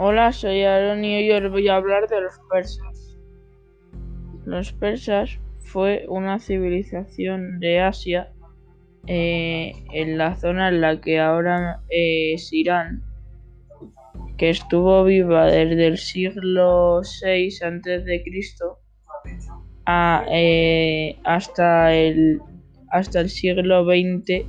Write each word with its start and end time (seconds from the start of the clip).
Hola, 0.00 0.30
soy 0.30 0.62
Aaron 0.62 1.04
y 1.04 1.16
hoy 1.16 1.32
os 1.32 1.50
voy 1.50 1.66
a 1.66 1.74
hablar 1.74 2.06
de 2.06 2.20
los 2.20 2.34
persas. 2.48 3.18
Los 4.46 4.72
persas 4.72 5.40
fue 5.58 6.04
una 6.08 6.38
civilización 6.38 7.58
de 7.58 7.80
Asia 7.80 8.32
eh, 9.08 9.72
en 9.92 10.16
la 10.16 10.36
zona 10.36 10.68
en 10.68 10.82
la 10.82 11.00
que 11.00 11.18
ahora 11.18 11.82
eh, 11.90 12.34
es 12.34 12.52
Irán, 12.52 13.02
que 14.36 14.50
estuvo 14.50 15.02
viva 15.02 15.46
desde 15.46 15.88
el 15.88 15.98
siglo 15.98 17.00
VI 17.00 17.48
a.C. 17.64 18.22
Eh, 20.30 21.18
hasta 21.24 21.92
el 21.92 22.40
hasta 22.92 23.18
el 23.18 23.30
siglo 23.30 23.84
XX 23.84 24.46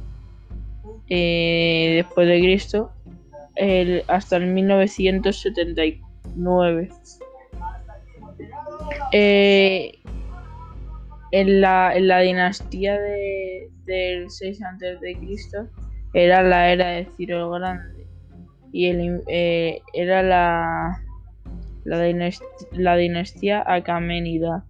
después 1.08 2.28
de 2.28 2.40
Cristo 2.40 2.92
hasta 4.08 4.38
el 4.38 4.48
1979. 4.48 6.90
Eh, 9.12 10.00
en, 11.32 11.62
la, 11.62 11.96
en, 11.96 12.08
la, 12.08 12.20
dinastía 12.20 13.00
de, 13.00 13.70
del 13.86 14.30
6 14.30 14.62
a.C. 14.64 15.18
era 16.14 16.44
la 16.44 16.72
era 16.72 16.90
de 16.90 17.08
Ciro 17.18 17.46
el 17.46 17.52
Grande 17.60 18.08
y 18.72 18.88
eh, 19.28 19.82
era 19.94 20.24
la, 20.24 21.04
la, 21.84 22.04
dinastía, 22.04 22.48
la 22.72 22.96
dinastía 22.96 23.64
Acamenida. 23.66 24.66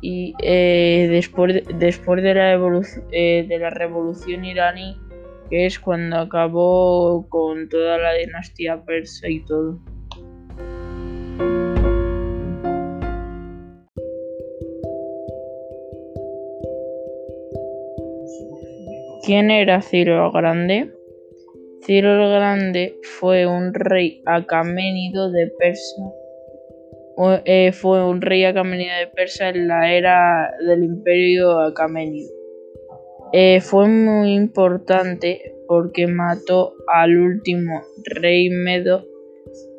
Y 0.00 0.34
eh, 0.42 1.08
después, 1.10 1.64
después 1.74 2.22
de 2.22 3.58
la 3.58 3.70
revolución 3.70 4.44
iraní 4.44 4.96
que 5.50 5.66
es 5.66 5.78
cuando 5.78 6.16
acabó 6.18 7.26
con 7.28 7.68
toda 7.68 7.98
la 7.98 8.14
dinastía 8.14 8.82
persa 8.84 9.28
y 9.28 9.44
todo. 9.44 9.78
¿Quién 19.24 19.50
era 19.50 19.82
Ciro 19.82 20.26
el 20.26 20.32
Grande? 20.32 20.90
Ciro 21.84 22.12
el 22.12 22.30
Grande 22.30 22.96
fue 23.18 23.46
un 23.46 23.74
rey 23.74 24.22
acaménido 24.24 25.30
de 25.30 25.52
Persia. 25.58 26.04
Eh, 27.44 27.72
fue 27.72 28.08
un 28.08 28.22
rey 28.22 28.44
acaménido 28.44 28.96
de 28.96 29.06
Persia 29.08 29.50
en 29.50 29.68
la 29.68 29.92
era 29.92 30.50
del 30.66 30.84
imperio 30.84 31.58
acaménido. 31.60 32.37
Eh, 33.32 33.60
fue 33.60 33.86
muy 33.88 34.32
importante 34.32 35.52
porque 35.66 36.06
mató 36.06 36.72
al 36.86 37.14
último 37.18 37.82
rey 38.04 38.48
medo 38.48 39.04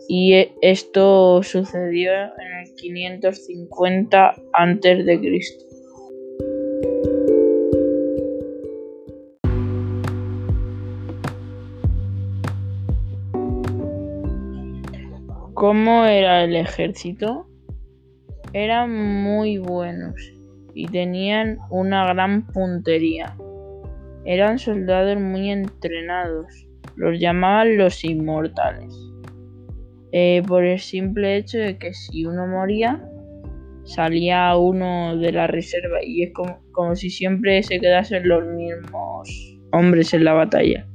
y 0.07 0.33
e, 0.33 0.51
esto 0.61 1.41
sucedió 1.41 2.11
en 2.13 2.67
el 2.67 2.75
550 2.75 4.35
a.C. 4.53 5.39
¿Cómo 15.55 16.05
era 16.05 16.43
el 16.43 16.55
ejército? 16.55 17.47
Eran 18.53 18.93
muy 19.23 19.57
buenos 19.57 20.38
y 20.73 20.87
tenían 20.87 21.59
una 21.69 22.05
gran 22.07 22.47
puntería. 22.47 23.35
Eran 24.25 24.59
soldados 24.59 25.19
muy 25.19 25.49
entrenados, 25.49 26.67
los 26.95 27.19
llamaban 27.19 27.77
los 27.77 28.03
inmortales, 28.03 28.93
eh, 30.11 30.43
por 30.47 30.63
el 30.63 30.79
simple 30.79 31.37
hecho 31.37 31.57
de 31.57 31.77
que 31.77 31.93
si 31.93 32.25
uno 32.25 32.47
moría, 32.47 33.03
salía 33.83 34.55
uno 34.55 35.17
de 35.17 35.31
la 35.31 35.47
reserva 35.47 36.03
y 36.03 36.23
es 36.23 36.31
como, 36.33 36.95
si 36.95 37.09
siempre 37.09 37.61
se 37.63 37.79
quedasen 37.79 38.27
los 38.27 38.45
mismos 38.45 39.29
hombres 39.71 40.13
en 40.13 40.23
la 40.25 40.33
batalla. 40.33 40.85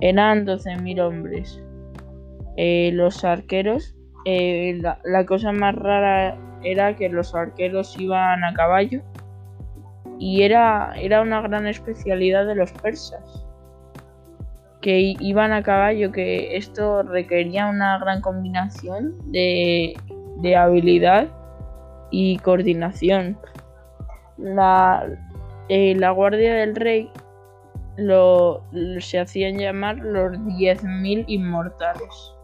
Eran 0.00 0.46
12.000 0.46 1.00
hombres. 1.00 1.62
Eh, 2.56 2.90
los 2.94 3.24
arqueros, 3.24 3.94
eh, 4.24 4.80
la 5.04 5.26
cosa 5.26 5.52
más 5.52 5.74
rara 5.74 6.36
era 6.62 6.94
que 6.96 7.08
los 7.08 7.34
arqueros 7.34 7.98
iban 7.98 8.44
a 8.44 8.52
caballo 8.54 9.02
y 10.18 10.42
era, 10.42 10.92
era 10.96 11.22
una 11.22 11.40
gran 11.40 11.66
especialidad 11.66 12.46
de 12.46 12.54
los 12.54 12.70
persas 12.72 13.46
que 14.80 15.14
iban 15.20 15.52
a 15.52 15.62
caballo, 15.62 16.10
que 16.10 16.56
esto 16.56 17.02
requería 17.02 17.66
una 17.66 17.98
gran 17.98 18.20
combinación 18.20 19.14
de, 19.30 19.94
habilidad 20.56 21.28
y 22.10 22.38
coordinación. 22.38 23.38
La, 24.38 25.06
eh, 25.68 25.94
la 25.96 26.10
guardia 26.12 26.54
del 26.54 26.74
rey 26.76 27.10
lo, 27.96 28.64
se 29.00 29.20
hacían 29.20 29.58
llamar 29.58 29.98
los 29.98 30.32
10.000 30.32 31.24
inmortales. 31.28 32.34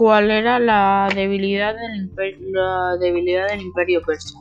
¿Cuál 0.00 0.30
era 0.30 0.58
la 0.58 1.10
debilidad 1.14 1.74
del, 1.74 1.96
imperio, 3.60 4.00
persa? 4.00 4.38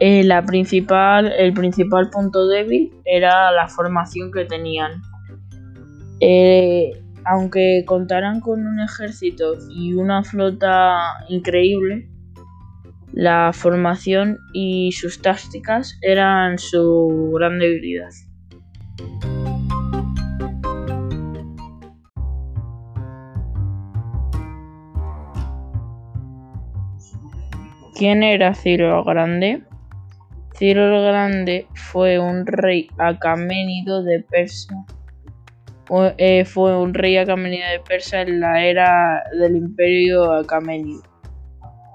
Eh, 0.00 0.24
la 0.24 0.44
principal, 0.44 1.30
el 1.30 1.52
principal 1.54 2.10
punto 2.10 2.48
débil 2.48 2.92
era 3.04 3.52
la 3.52 3.68
formación 3.68 4.32
que 4.32 4.46
tenían. 4.46 5.00
Eh, 6.18 6.90
aunque 7.24 7.84
contaran 7.86 8.40
con 8.40 8.66
un 8.66 8.80
ejército 8.80 9.58
y 9.70 9.94
una 9.94 10.24
flota 10.24 10.98
increíble, 11.28 12.08
la 13.12 13.52
formación 13.54 14.38
y 14.52 14.90
sus 14.90 15.22
tácticas 15.22 15.96
eran 16.02 16.58
su 16.58 17.30
gran 17.32 17.60
debilidad. 17.60 18.10
¿Quién 27.96 28.24
era 28.24 28.54
Ciro 28.54 28.98
el 28.98 29.04
Grande? 29.04 29.62
Ciro 30.58 30.96
el 30.96 31.04
Grande 31.04 31.68
fue 31.74 32.18
un 32.18 32.44
rey 32.44 32.88
acaménido 32.98 34.02
de 34.02 34.18
Persia. 34.18 34.84
Eh, 36.18 36.44
fue 36.44 36.76
un 36.76 36.92
rey 36.92 37.18
acaménido 37.18 37.68
de 37.70 37.78
Persia 37.78 38.22
en 38.22 38.40
la 38.40 38.64
era 38.64 39.22
del 39.38 39.54
imperio 39.54 40.32
acaménido. 40.32 41.02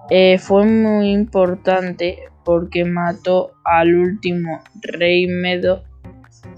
Eh, 0.09 0.37
fue 0.37 0.65
muy 0.65 1.11
importante 1.11 2.19
porque 2.45 2.85
mató 2.85 3.51
al 3.65 3.93
último 3.93 4.61
rey 4.81 5.27
medo 5.27 5.83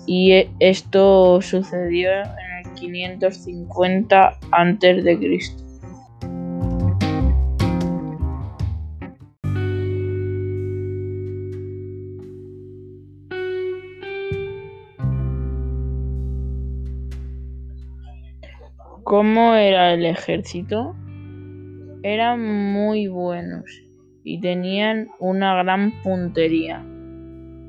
y 0.06 0.34
e, 0.34 0.52
esto 0.60 1.42
sucedió 1.42 2.12
en 2.12 2.66
el 2.68 2.74
550 2.76 4.38
a.C. 4.52 5.61
¿Cómo 19.12 19.56
era 19.56 19.94
el 19.94 20.06
ejército? 20.06 20.96
Eran 22.02 22.40
muy 22.72 23.08
buenos 23.08 23.66
y 24.24 24.40
tenían 24.40 25.10
una 25.20 25.62
gran 25.62 25.92
puntería. 26.02 26.82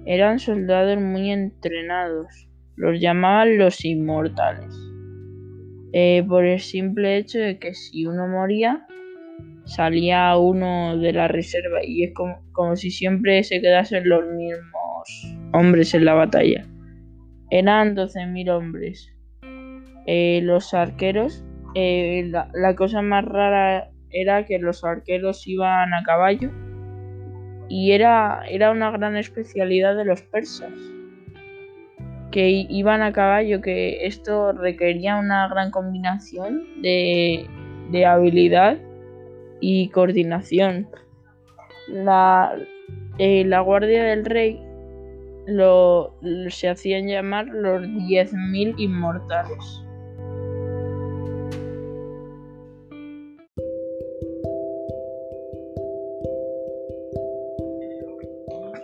Eran 0.06 0.38
soldados 0.38 1.02
muy 1.02 1.32
entrenados, 1.32 2.48
los 2.76 3.00
llamaban 3.00 3.58
los 3.58 3.84
inmortales, 3.84 4.72
eh, 5.92 6.24
por 6.28 6.44
el 6.44 6.60
simple 6.60 7.16
hecho 7.16 7.40
de 7.40 7.58
que 7.58 7.74
si 7.74 8.06
uno 8.06 8.28
moría, 8.28 8.86
salía 9.64 10.36
uno 10.36 10.96
de 10.96 11.12
la 11.12 11.26
reserva 11.26 11.84
y 11.84 12.04
es 12.04 12.14
como, 12.14 12.40
como 12.52 12.76
si 12.76 12.92
siempre 12.92 13.42
se 13.42 13.60
quedasen 13.60 14.08
los 14.08 14.22
mismos 14.26 15.36
hombres 15.54 15.92
en 15.92 16.04
la 16.04 16.14
batalla. 16.14 16.68
Eran 17.50 17.96
12.000 17.96 18.48
hombres 18.48 19.12
eh, 20.06 20.40
los 20.42 20.74
arqueros, 20.74 21.44
eh, 21.74 22.30
la, 22.30 22.74
cosa 22.74 23.02
más 23.02 23.24
rara 23.24 23.90
era 24.10 24.44
que 24.44 24.58
los 24.58 24.84
arqueros 24.84 25.46
iban 25.46 25.94
a 25.94 26.02
caballo 26.02 26.50
y 27.68 27.92
era, 27.92 28.42
era 28.48 28.70
una 28.70 28.90
gran 28.90 29.16
especialidad 29.16 29.96
de 29.96 30.04
los 30.04 30.22
persas 30.22 30.72
que 32.30 32.66
iban 32.68 33.02
a 33.02 33.12
caballo, 33.12 33.60
que 33.60 34.06
esto 34.06 34.52
requería 34.52 35.16
una 35.16 35.48
gran 35.48 35.70
combinación 35.70 36.82
de, 36.82 37.46
de 37.90 38.06
habilidad 38.06 38.78
y 39.60 39.90
coordinación. 39.90 40.88
La, 41.88 42.56
eh, 43.18 43.44
la 43.44 43.60
guardia 43.60 44.04
del 44.04 44.24
rey 44.24 44.60
lo, 45.46 46.14
se 46.48 46.68
hacían 46.68 47.06
llamar 47.06 47.46
los 47.46 47.82
10.000 47.82 48.74
inmortales. 48.78 49.82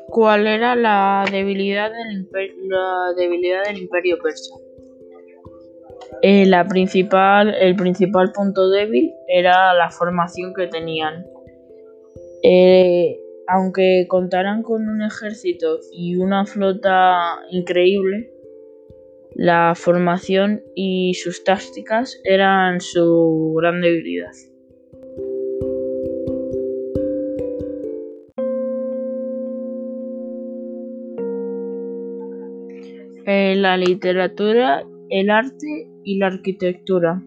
¿Cuál 0.08 0.46
era 0.46 0.74
la 0.74 1.24
debilidad 1.30 1.90
del, 1.92 3.78
imperio 3.78 4.18
persa? 4.22 4.54
Eh, 6.22 6.46
la 6.46 6.66
principal, 6.66 7.54
el 7.54 7.76
principal 7.76 8.32
punto 8.32 8.70
débil 8.70 9.12
era 9.28 9.74
la 9.74 9.90
formación 9.90 10.54
que 10.54 10.66
tenían. 10.66 11.26
Eh, 12.42 13.20
aunque 13.46 14.06
contaran 14.08 14.62
con 14.62 14.88
un 14.88 15.02
ejército 15.02 15.78
y 15.92 16.16
una 16.16 16.46
flota 16.46 17.40
increíble, 17.50 18.32
la 19.34 19.74
formación 19.76 20.62
y 20.74 21.14
sus 21.14 21.44
tácticas 21.44 22.18
eran 22.24 22.80
su 22.80 23.54
gran 23.58 23.82
debilidad. 23.82 24.32
Eh, 33.30 33.56
la 33.56 33.76
literatura, 33.76 34.84
el 35.10 35.28
arte 35.28 35.90
y 36.02 36.16
la 36.16 36.28
arquitectura. 36.28 37.22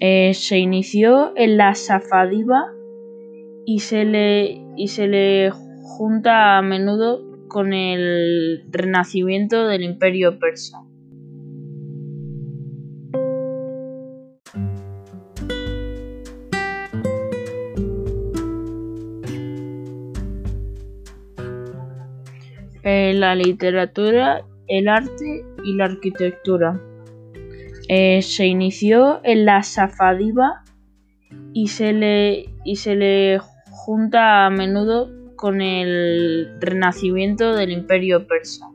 Eh, 0.00 0.34
se 0.34 0.58
inició 0.58 1.34
en 1.36 1.56
la 1.56 1.76
Safadiva 1.76 2.64
y 3.64 3.78
se 3.78 4.04
le, 4.04 4.60
y 4.76 4.88
se 4.88 5.06
le 5.06 5.52
junta 5.52 6.58
a 6.58 6.62
menudo 6.62 7.22
con 7.46 7.72
el 7.72 8.64
renacimiento 8.72 9.68
del 9.68 9.84
imperio 9.84 10.40
persa. 10.40 10.78
Eh, 22.82 23.14
la 23.14 23.36
literatura, 23.36 24.44
el 24.68 24.88
arte 24.88 25.44
y 25.64 25.74
la 25.74 25.86
arquitectura. 25.86 26.80
Eh, 27.88 28.20
se 28.22 28.46
inició 28.46 29.20
en 29.24 29.46
la 29.46 29.62
Safadiva 29.62 30.62
y 31.54 31.68
se 31.68 31.92
le, 31.92 32.50
y 32.64 32.76
se 32.76 32.94
le 32.94 33.40
junta 33.70 34.46
a 34.46 34.50
menudo 34.50 35.10
con 35.36 35.62
el 35.62 36.50
renacimiento 36.60 37.54
del 37.54 37.72
imperio 37.72 38.26
persa. 38.26 38.68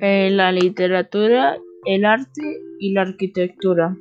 Eh, 0.00 0.30
la 0.30 0.52
literatura, 0.52 1.56
el 1.84 2.04
arte 2.04 2.60
y 2.78 2.92
la 2.92 3.02
arquitectura. 3.02 3.96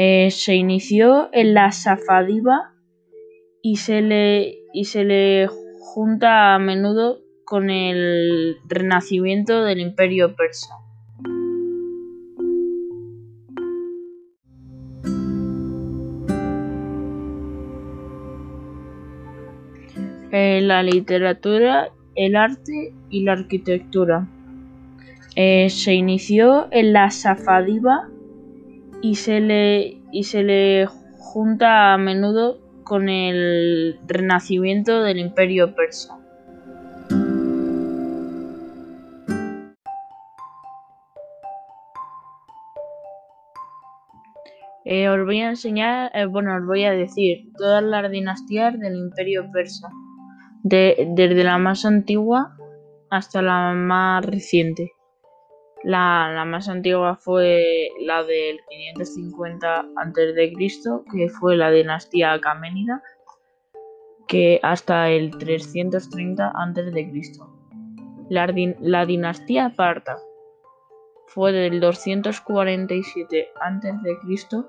Eh, 0.00 0.30
se 0.30 0.54
inició 0.54 1.28
en 1.32 1.54
la 1.54 1.72
Safadiva 1.72 2.72
y 3.62 3.78
se 3.78 4.00
le, 4.00 4.60
y 4.72 4.84
se 4.84 5.02
le 5.02 5.48
junta 5.48 6.54
a 6.54 6.60
menudo 6.60 7.18
con 7.44 7.68
el 7.68 8.58
renacimiento 8.68 9.64
del 9.64 9.80
imperio 9.80 10.36
persa. 10.36 10.72
Eh, 20.30 20.60
la 20.62 20.84
literatura, 20.84 21.90
el 22.14 22.36
arte 22.36 22.94
y 23.10 23.24
la 23.24 23.32
arquitectura. 23.32 24.28
Eh, 25.34 25.68
se 25.70 25.94
inició 25.94 26.68
en 26.70 26.92
la 26.92 27.10
Safadiva 27.10 28.08
y 29.02 29.14
se 29.16 29.40
le, 29.40 30.00
y 30.12 30.24
se 30.24 30.42
le 30.42 30.86
junta 31.18 31.94
a 31.94 31.98
menudo 31.98 32.60
con 32.84 33.08
el 33.08 33.98
renacimiento 34.06 35.02
del 35.02 35.18
imperio 35.18 35.74
persa. 35.74 36.18
Eh, 44.90 45.06
os 45.10 45.22
voy 45.26 45.40
a 45.42 45.50
enseñar, 45.50 46.10
eh, 46.14 46.24
bueno, 46.24 46.56
os 46.56 46.64
voy 46.66 46.84
a 46.84 46.92
decir 46.92 47.52
todas 47.58 47.82
las 47.82 48.10
dinastías 48.10 48.78
del 48.78 48.96
imperio 48.96 49.50
persa, 49.52 49.90
desde 50.62 51.44
la 51.44 51.58
más 51.58 51.84
antigua 51.84 52.56
hasta 53.10 53.42
la 53.42 53.74
más 53.74 54.24
reciente. 54.24 54.92
La, 55.84 56.44
más 56.44 56.68
antigua 56.68 57.16
fue 57.16 57.90
la 58.00 58.24
del 58.24 58.60
550 58.68 59.78
a.C., 59.78 61.04
que 61.12 61.28
fue 61.28 61.56
la 61.56 61.70
dinastía 61.70 62.32
Acaménida, 62.32 63.02
que 64.26 64.58
hasta 64.62 65.08
el 65.08 65.30
330 65.38 66.46
a.C. 66.48 67.12
La, 68.28 68.52
la 68.80 69.06
dinastía 69.06 69.72
Parta 69.76 70.18
fue 71.28 71.52
del 71.52 71.80
247 71.80 73.48
a.C. 73.60 74.64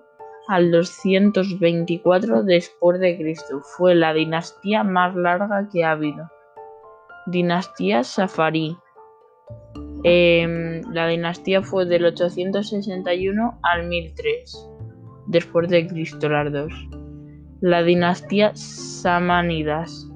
al 0.47 0.71
224 0.71 2.43
después 2.43 2.99
de 2.99 3.17
Cristo. 3.17 3.61
Fue 3.61 3.95
la 3.95 4.13
dinastía 4.13 4.83
más 4.83 5.15
larga 5.15 5.67
que 5.71 5.83
ha 5.83 5.91
habido. 5.91 6.29
Dinastía 7.25 8.03
Safarí 8.03 8.77
Em, 10.03 10.81
la 10.93 11.07
dinastía 11.07 11.61
fue 11.61 11.85
del 11.85 12.05
861 12.05 13.59
al 13.63 13.87
1003 13.87 14.69
después 15.27 15.67
de 15.69 15.87
Cristo 15.87 16.29
las 16.29 16.51
dos. 16.51 16.73
La 17.59 17.83
dinastía 17.83 18.51
Samánidas 18.55 20.09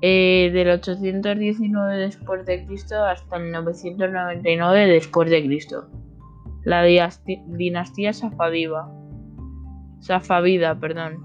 eh, 0.00 0.50
del 0.52 0.70
819 0.70 1.96
después 1.96 2.46
de 2.46 2.64
Cristo 2.64 3.04
hasta 3.04 3.36
el 3.36 3.50
999 3.50 4.86
después 4.86 5.28
de 5.28 5.44
Cristo. 5.44 5.88
La 6.62 6.84
dinastía 6.84 8.12
Safavida, 8.12 8.88
perdón, 10.78 11.18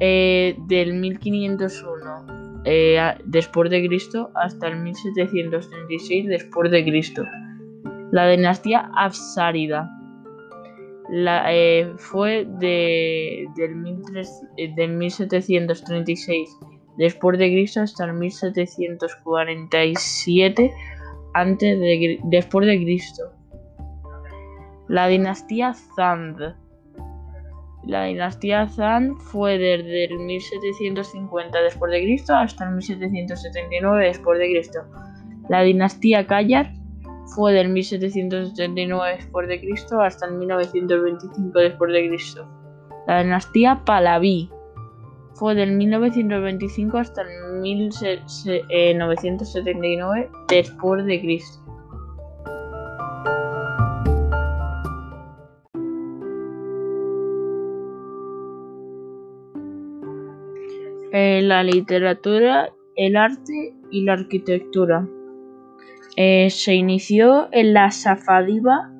eh, 0.00 0.56
del 0.66 0.94
1501 0.94 2.33
eh, 2.64 2.98
después 3.24 3.70
de 3.70 3.86
Cristo 3.86 4.30
hasta 4.34 4.66
el 4.68 4.76
1736 4.78 6.26
después 6.26 6.70
de 6.70 6.84
Cristo. 6.84 7.24
La 8.10 8.26
dinastía 8.28 8.90
Afsárida 8.96 9.90
eh, 11.12 11.92
fue 11.96 12.46
de, 12.46 13.46
del, 13.56 13.76
1736 13.76 16.30
eh, 16.30 16.44
después 16.96 17.38
de 17.38 17.48
Cristo 17.48 17.82
hasta 17.82 18.06
el 18.06 18.14
1747 18.14 20.72
antes 21.34 21.80
de, 21.80 22.18
después 22.24 22.66
de 22.66 22.78
Cristo. 22.78 23.30
La 24.88 25.06
dinastía 25.08 25.74
Zand 25.96 26.63
la 27.86 28.04
dinastía 28.04 28.66
Zand 28.66 29.18
fue 29.18 29.58
desde 29.58 30.04
el 30.04 30.18
1750 30.20 31.62
después 31.62 31.92
de 31.92 32.02
Cristo 32.02 32.34
hasta 32.34 32.66
el 32.66 32.76
1779 32.76 34.06
después 34.06 34.38
de 34.38 34.46
Cristo. 34.46 34.80
La 35.48 35.60
dinastía 35.62 36.26
Kayar 36.26 36.72
fue 37.34 37.52
del 37.52 37.68
1779 37.68 39.16
después 39.16 39.46
de 39.48 39.60
Cristo 39.60 40.00
hasta 40.00 40.24
el 40.26 40.36
1925 40.36 41.58
después 41.58 41.92
de 41.92 42.08
Cristo. 42.08 42.48
La 43.06 43.22
dinastía 43.22 43.82
Pahlaví 43.84 44.48
fue 45.34 45.54
del 45.54 45.72
1925 45.72 46.96
hasta 46.96 47.20
el 47.22 47.28
1979 47.60 50.30
después 50.48 51.04
de 51.04 51.20
Cristo. 51.20 51.63
Eh, 61.16 61.42
la 61.42 61.62
literatura, 61.62 62.74
el 62.96 63.14
arte 63.14 63.72
y 63.92 64.02
la 64.02 64.14
arquitectura. 64.14 65.08
Eh, 66.16 66.50
se 66.50 66.74
inició 66.74 67.46
en 67.52 67.72
la 67.72 67.92
Safadiva 67.92 68.90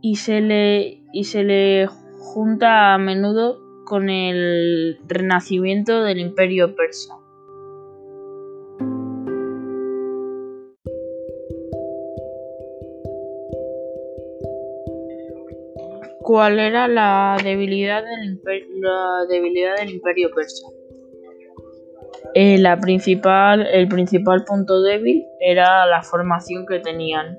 y 0.00 0.14
se 0.14 0.40
le, 0.40 1.02
y 1.12 1.24
se 1.24 1.42
le 1.42 1.88
junta 1.88 2.94
a 2.94 2.98
menudo 2.98 3.58
con 3.84 4.10
el 4.10 5.00
renacimiento 5.08 6.04
del 6.04 6.20
imperio 6.20 6.76
persa. 6.76 7.16
¿Cuál 16.20 16.60
era 16.60 16.86
la 16.86 17.36
debilidad 17.42 18.04
del 18.04 18.34
imperio 19.90 20.30
persa? 20.32 20.73
Eh, 22.32 22.58
la 22.58 22.80
principal, 22.80 23.66
el 23.66 23.86
principal 23.88 24.44
punto 24.44 24.80
débil 24.82 25.24
era 25.40 25.86
la 25.86 26.02
formación 26.02 26.64
que 26.66 26.80
tenían. 26.80 27.38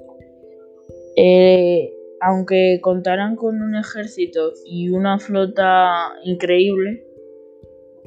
Eh, 1.17 1.91
aunque 2.21 2.79
contaran 2.81 3.35
con 3.35 3.61
un 3.61 3.75
ejército 3.75 4.53
y 4.65 4.89
una 4.89 5.19
flota 5.19 6.13
increíble, 6.23 7.03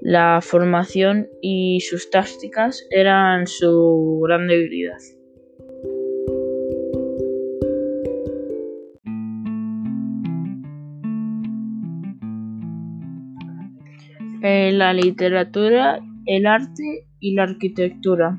la 0.00 0.40
formación 0.40 1.28
y 1.42 1.80
sus 1.80 2.10
tácticas 2.10 2.86
eran 2.90 3.46
su 3.46 4.20
gran 4.24 4.46
debilidad. 4.46 4.98
Eh, 14.40 14.70
la 14.72 14.92
literatura, 14.92 15.98
el 16.28 16.46
arte 16.46 17.06
y 17.20 17.34
la 17.34 17.44
arquitectura. 17.44 18.38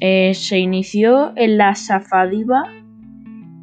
Eh, 0.00 0.34
se 0.34 0.58
inició 0.58 1.32
en 1.36 1.56
la 1.56 1.76
Safadiva 1.76 2.64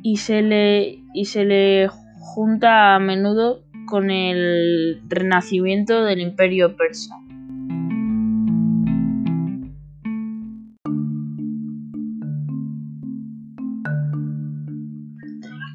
y 0.01 0.17
se 0.17 0.41
le, 0.41 1.03
y 1.13 1.25
se 1.25 1.43
le 1.43 1.89
junta 2.17 2.95
a 2.95 2.99
menudo 2.99 3.65
con 3.85 4.09
el 4.09 5.01
renacimiento 5.09 6.03
del 6.05 6.21
imperio 6.21 6.77
persa. 6.77 7.15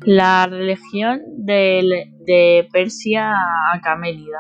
La 0.07 0.47
religión 0.47 1.21
de, 1.39 2.69
Persia 2.73 3.35
Acaménida. 3.75 4.39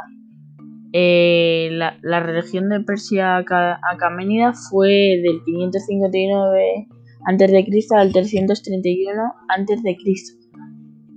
Eh, 0.92 1.43
la, 1.78 1.98
la, 2.02 2.20
religión 2.20 2.68
de 2.68 2.80
Persia 2.80 3.36
Acaménida 3.36 4.52
fue 4.52 5.20
del 5.22 5.42
559 5.44 6.88
a.C. 7.26 7.86
al 7.96 8.12
331 8.12 9.22
a.C. 9.48 9.96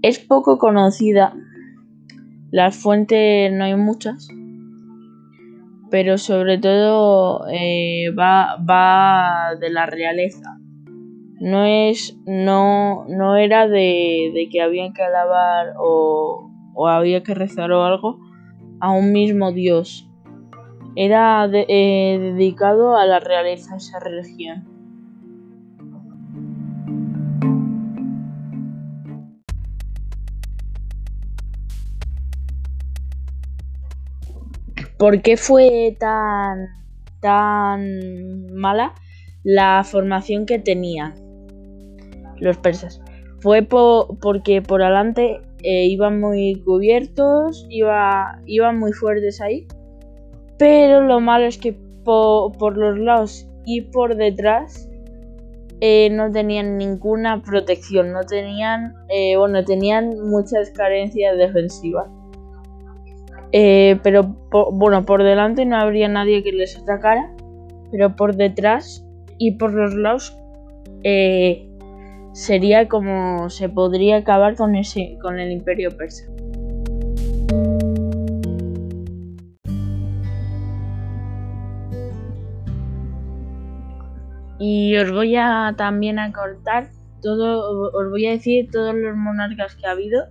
Es 0.02 0.20
poco 0.20 0.58
conocida 0.58 1.34
las 2.50 2.78
fuentes 2.78 3.52
no 3.52 3.66
hay 3.66 3.76
muchas, 3.76 4.30
pero 5.92 6.18
sobre 6.18 6.58
todo 6.58 7.46
eh, 7.52 8.10
va, 8.18 8.56
va 8.58 9.56
de 9.60 9.70
la 9.70 9.86
realeza. 9.86 10.58
No 11.42 11.66
es, 11.66 12.18
no, 12.26 13.06
no 13.10 13.36
era 13.36 13.68
de, 13.68 14.32
de 14.34 14.48
que 14.50 14.62
había 14.62 14.92
que 14.94 15.04
alabar 15.04 15.74
o, 15.78 16.50
o, 16.74 16.88
había 16.88 17.22
que 17.22 17.36
rezar 17.36 17.72
o 17.74 17.84
algo 17.84 18.18
a 18.80 18.92
un 18.92 19.12
mismo 19.12 19.52
Dios. 19.52 20.07
Era 21.00 21.48
eh, 21.54 22.18
dedicado 22.20 22.98
a 22.98 23.06
la 23.06 23.20
realeza 23.20 23.76
esa 23.76 24.00
religión. 24.00 24.66
¿Por 34.98 35.22
qué 35.22 35.38
fue 35.38 35.96
tan, 36.00 36.66
tan 37.20 38.48
mala 38.56 38.96
la 39.44 39.84
formación 39.84 40.48
que 40.48 40.58
tenían 40.58 41.14
los 42.40 42.58
persas? 42.58 43.00
Fue 43.42 43.62
porque 43.62 44.64
por 44.64 44.82
adelante 44.82 45.42
eh, 45.62 45.86
iban 45.86 46.20
muy 46.20 46.60
cubiertos, 46.66 47.68
iba, 47.70 48.42
iban 48.48 48.80
muy 48.80 48.94
fuertes 48.94 49.40
ahí, 49.42 49.68
pero 50.58 51.02
lo 51.02 51.20
malo 51.20 51.46
es 51.46 51.58
que 51.58 51.74
por 52.04 52.78
los 52.78 52.98
lados 52.98 53.48
y 53.66 53.82
por 53.82 54.16
detrás 54.16 54.88
eh, 55.80 56.10
no 56.10 56.32
tenían 56.32 56.78
ninguna 56.78 57.44
protección, 57.44 58.12
no 58.12 58.24
tenían, 58.24 58.96
eh, 59.10 59.38
bueno, 59.38 59.64
tenían 59.64 60.28
muchas 60.28 60.72
carencias 60.72 61.38
defensivas. 61.38 62.08
Eh, 63.52 64.00
pero 64.02 64.36
bueno, 64.74 65.06
por 65.06 65.24
delante 65.24 65.66
no 65.66 65.78
habría 65.78 66.08
nadie 66.08 66.44
que 66.44 66.52
les 66.52 66.78
atacara, 66.78 67.32
pero 67.92 68.16
por 68.16 68.36
detrás 68.36 69.06
y 69.38 69.52
por 69.52 69.74
los 69.74 69.94
lados 69.94 70.36
sería 72.34 72.88
como 72.88 73.50
se 73.50 73.70
podría 73.70 74.18
acabar 74.18 74.56
con 74.56 74.76
el 74.76 75.52
imperio 75.52 75.96
persa. 75.96 76.26
Y 84.60 84.98
os 84.98 85.12
voy 85.12 85.36
a 85.36 85.74
también 85.78 86.20
a 86.20 86.32
cortar 86.32 86.90
todo, 87.22 87.92
os 87.92 88.10
voy 88.10 88.28
a 88.28 88.32
decir 88.32 88.70
todos 88.72 88.96
los 88.96 89.16
monarcas 89.16 89.76
que 89.76 89.88
ha 89.88 89.92
habido 89.92 90.26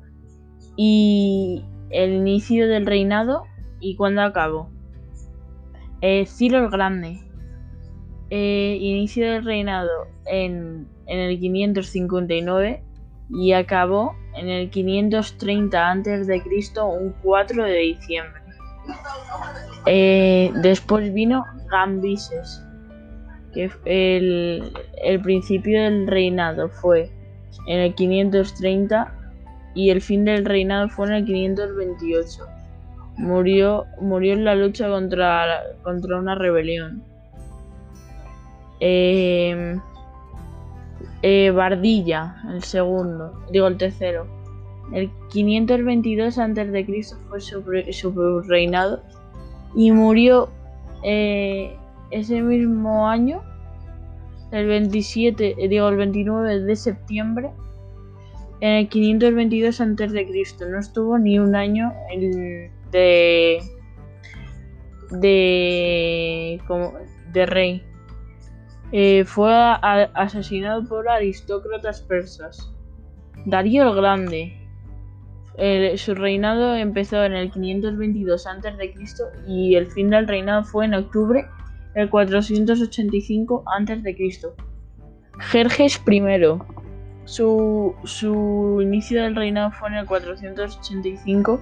y, 0.77 1.65
el 1.91 2.13
inicio 2.13 2.69
del 2.69 2.87
reinado 2.87 3.45
y 3.81 3.97
cuándo 3.97 4.23
acabó. 4.23 4.71
Eh, 6.01 6.27
Ciro 6.27 6.59
el 6.59 6.71
Grande. 6.71 7.21
Eh, 8.31 8.77
inicio 8.81 9.31
del 9.31 9.45
reinado 9.45 10.09
en, 10.27 10.89
en, 11.07 11.19
el 11.19 11.39
559 11.39 12.83
y 13.31 13.53
acabó 13.53 14.17
en 14.35 14.49
el 14.49 14.69
530 14.69 15.91
a.C., 15.91 16.43
un 16.83 17.15
4 17.23 17.65
de 17.65 17.79
diciembre. 17.79 18.43
Eh, 19.87 20.53
después 20.57 21.15
vino 21.15 21.45
Gambises, 21.71 22.65
que 23.57 23.71
el, 23.87 24.73
el 25.03 25.21
principio 25.23 25.83
del 25.83 26.07
reinado 26.07 26.69
fue 26.69 27.11
en 27.67 27.81
el 27.81 27.95
530 27.95 29.15
y 29.75 29.91
el 29.91 30.01
fin 30.01 30.25
del 30.25 30.45
reinado 30.45 30.89
fue 30.89 31.07
en 31.07 31.13
el 31.15 31.25
528. 31.25 32.47
Murió, 33.17 33.87
murió 34.01 34.35
en 34.35 34.45
la 34.45 34.55
lucha 34.55 34.89
contra, 34.89 35.63
contra 35.83 36.19
una 36.19 36.35
rebelión. 36.35 37.03
Eh, 38.81 39.79
eh, 41.23 41.51
Bardilla, 41.51 42.37
el 42.53 42.63
segundo, 42.63 43.43
digo 43.51 43.67
el 43.67 43.79
tercero. 43.79 44.27
El 44.93 45.11
522 45.31 46.39
a.C. 46.39 47.03
fue 47.29 47.41
su, 47.41 48.43
reinado 48.47 49.03
y 49.75 49.91
murió 49.93 50.51
eh, 51.03 51.77
ese 52.11 52.41
mismo 52.43 53.09
año, 53.09 53.43
el 54.53 54.67
27, 54.67 55.57
digo 55.69 55.89
el 55.89 55.97
29 55.97 56.61
de 56.61 56.77
septiembre 56.77 57.51
en 58.61 58.73
el 58.73 58.89
522 58.89 59.81
a.C. 59.81 60.27
No 60.69 60.79
estuvo 60.79 61.19
ni 61.19 61.39
un 61.39 61.55
año 61.55 61.93
de, 62.91 63.61
de, 65.11 66.61
como, 66.67 66.95
de 67.33 67.47
rey. 67.47 67.83
Eh, 68.93 69.25
fue 69.25 69.53
asesinado 69.53 70.85
por 70.85 71.09
aristócratas 71.09 72.01
persas. 72.03 72.73
Darío 73.45 73.89
el 73.89 73.95
Grande. 73.95 74.53
su 75.97 76.15
reinado 76.15 76.77
empezó 76.77 77.25
en 77.25 77.33
el 77.35 77.51
522 77.51 78.47
a.C. 78.47 78.95
y 79.47 79.75
el 79.75 79.87
fin 79.91 80.11
del 80.11 80.27
reinado 80.27 80.65
fue 80.65 80.87
en 80.87 80.95
octubre 80.95 81.47
del 81.97 82.11
485 82.11 83.65
a.C. 83.67 84.17
Jerjes 85.39 86.03
I 86.07 86.21
su, 87.25 88.79
inicio 88.83 89.23
del 89.23 89.35
reinado 89.35 89.73
fue 89.73 89.89
en 89.89 89.95
el 89.95 90.07
485 90.07 91.61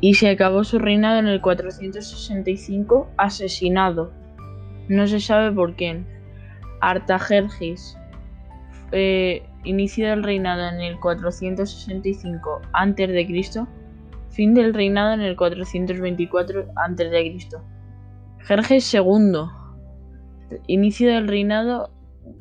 y 0.00 0.14
se 0.14 0.28
acabó 0.28 0.62
su 0.62 0.78
reinado 0.78 1.18
en 1.18 1.26
el 1.26 1.40
465 1.40 3.08
asesinado. 3.16 4.12
No 4.88 5.06
se 5.06 5.18
sabe 5.18 5.50
por 5.50 5.74
quién. 5.74 6.06
Artajerjes. 6.80 7.96
Eh, 8.92 9.42
inicio 9.64 10.08
del 10.10 10.22
reinado 10.22 10.68
en 10.68 10.80
el 10.80 11.00
465 11.00 12.60
a.C. 12.72 13.66
Fin 14.28 14.54
del 14.54 14.74
reinado 14.74 15.14
en 15.14 15.22
el 15.22 15.36
424 15.36 16.66
a.C. 16.76 17.60
Jerjes 18.44 18.92
II. 18.94 19.46
Inicio 20.66 21.10
del 21.10 21.28
reinado 21.28 21.90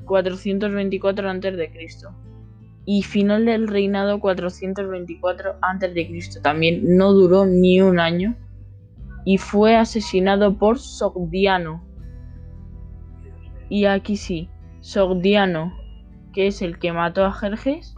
424 0.06 1.30
a.C. 1.30 1.72
y 2.86 3.04
final 3.04 3.46
del 3.46 3.68
reinado 3.68 4.20
424 4.20 5.56
a.C. 5.62 6.42
También 6.42 6.98
no 6.98 7.14
duró 7.14 7.46
ni 7.46 7.82
un 7.82 8.00
año 8.00 8.36
y 9.26 9.38
fue 9.38 9.76
asesinado 9.76 10.58
por 10.58 10.80
Sogdiano. 10.80 11.84
Y 13.70 13.86
aquí 13.86 14.18
sí, 14.18 14.50
Sogdiano, 14.80 15.78
que 16.34 16.48
es 16.48 16.62
el 16.62 16.80
que 16.80 16.92
mató 16.92 17.26
a 17.26 17.32
Jerjes, 17.32 17.94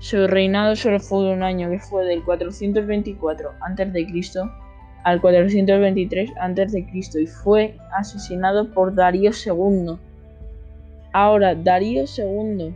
Su 0.00 0.28
reinado 0.28 0.76
solo 0.76 1.00
fue 1.00 1.26
de 1.26 1.34
un 1.34 1.42
año, 1.42 1.68
que 1.68 1.80
fue 1.80 2.04
del 2.04 2.22
424 2.22 3.50
a.C. 3.60 4.40
al 5.04 5.20
423 5.20 6.30
a.C. 6.40 6.86
y 6.92 7.26
fue 7.26 7.76
asesinado 7.96 8.70
por 8.72 8.94
Darío 8.94 9.30
II. 9.30 9.96
Ahora, 11.12 11.54
Darío 11.54 12.04
II 12.04 12.74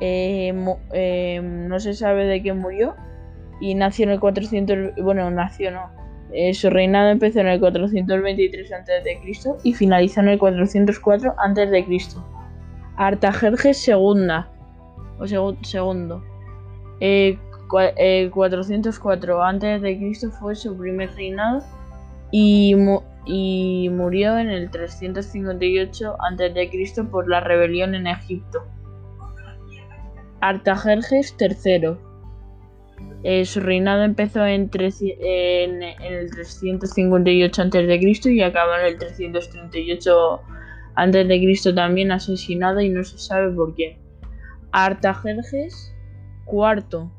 eh, 0.00 0.54
eh, 0.92 1.40
no 1.42 1.78
se 1.78 1.94
sabe 1.94 2.26
de 2.26 2.42
qué 2.42 2.52
murió 2.52 2.94
y 3.60 3.74
nació 3.74 4.04
en 4.06 4.12
el 4.12 4.20
400, 4.20 4.94
bueno, 5.02 5.30
nació 5.30 5.70
no. 5.70 5.90
Eh, 6.32 6.54
su 6.54 6.70
reinado 6.70 7.10
empezó 7.10 7.40
en 7.40 7.48
el 7.48 7.60
423 7.60 8.72
a.C. 8.72 9.20
y 9.64 9.74
finalizó 9.74 10.20
en 10.20 10.28
el 10.28 10.38
404 10.38 11.34
a.C. 11.36 11.86
Artajerjes 12.96 13.88
II 13.88 14.28
o 15.18 15.26
segundo. 15.62 16.22
404 17.70 19.42
a.C. 19.42 20.30
fue 20.40 20.54
su 20.56 20.76
primer 20.76 21.14
reinado 21.14 21.62
y, 22.30 22.74
y 23.26 23.88
murió 23.90 24.38
en 24.38 24.50
el 24.50 24.70
358 24.70 26.16
a.C. 26.20 27.04
por 27.04 27.28
la 27.28 27.40
rebelión 27.40 27.94
en 27.94 28.06
Egipto. 28.06 28.64
Artajerjes 30.40 31.36
III. 31.38 31.96
Eh, 33.22 33.44
su 33.44 33.60
reinado 33.60 34.02
empezó 34.02 34.46
en, 34.46 34.70
en, 34.72 35.82
el 35.82 36.30
358 36.30 37.62
a.C. 37.62 38.32
y 38.32 38.42
acabó 38.42 38.74
en 38.80 38.86
el 38.86 38.98
338 38.98 40.40
a.C. 40.94 41.72
también 41.74 42.12
asesinado 42.12 42.80
y 42.80 42.88
no 42.88 43.04
se 43.04 43.18
sabe 43.18 43.50
por 43.52 43.74
qué. 43.74 43.98
Artajerjes 44.72 45.94
IV. 46.50 47.10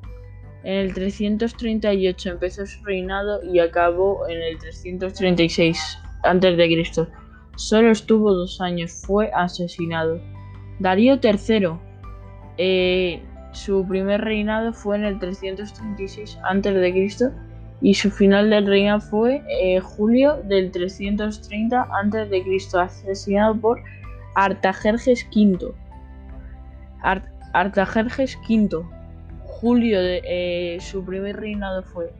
En 0.64 0.74
el 0.74 0.94
338 0.94 2.30
empezó 2.30 2.66
su 2.66 2.84
reinado 2.84 3.44
y 3.44 3.60
acabó 3.60 4.28
en 4.28 4.42
el 4.42 4.60
336 4.60 5.98
a.C. 6.24 7.08
Solo 7.56 7.92
estuvo 7.92 8.34
dos 8.34 8.62
años, 8.62 9.04
fue 9.06 9.32
asesinado. 9.34 10.22
Darío 10.80 11.20
III. 11.22 11.70
Eh, 12.58 13.22
su 13.54 13.86
primer 13.88 14.22
reinado 14.22 14.72
fue 14.72 14.98
en 14.98 15.06
el 15.06 15.20
336 15.20 16.38
a.C. 16.44 17.32
y 17.82 17.94
su 17.96 18.12
final 18.12 18.50
del 18.52 18.68
reinado 18.68 19.00
fue 19.00 19.44
eh, 19.50 19.80
julio 19.80 20.38
del 20.44 20.72
330 20.72 21.82
a.C. 21.82 22.80
asesinado 22.80 23.60
por 23.60 23.82
Artajerjes 24.36 25.28
V. 25.36 25.74
Artajerjes 27.54 28.38
V. 28.48 29.01
Julio 29.62 30.02
de 30.02 30.22
eh, 30.26 30.80
su 30.82 31.06
primer 31.06 31.38
reinado 31.38 31.84
fue 31.84 32.12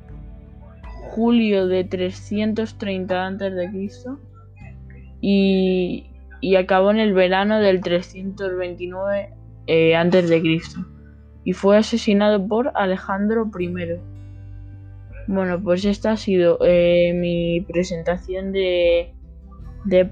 julio 1.10 1.68
de 1.68 1.84
330 1.84 3.28
a.C. 3.28 3.82
Y, 5.22 6.06
y 6.40 6.56
acabó 6.56 6.92
en 6.92 7.00
el 7.00 7.14
verano 7.14 7.60
del 7.60 7.82
329 7.82 9.34
eh, 9.66 9.96
a.C. 9.96 10.62
Y 11.44 11.54
fue 11.54 11.78
asesinado 11.78 12.48
por 12.48 12.72
Alejandro 12.76 13.50
I. 13.60 13.74
Bueno, 15.28 15.60
pues 15.64 15.84
esta 15.86 16.12
ha 16.12 16.18
sido 16.18 16.60
eh, 16.64 17.14
mi 17.16 17.62
presentación 17.62 18.52
de, 18.52 19.16
de 19.86 20.06